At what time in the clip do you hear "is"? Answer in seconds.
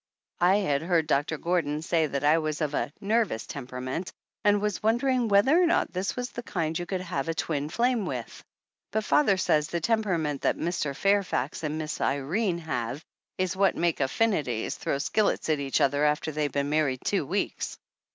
13.37-13.55